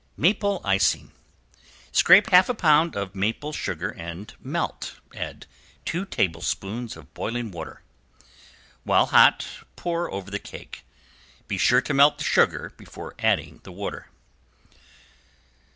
[0.17, 1.11] ~MAPLE ICING~
[1.91, 5.45] Scrape half a pound of maple sugar and melt, add
[5.85, 7.83] two tablespoons of boiling water.
[8.83, 9.45] While hot
[9.75, 10.83] pour over the cake.
[11.47, 14.07] Be sure to melt the sugar before adding the water.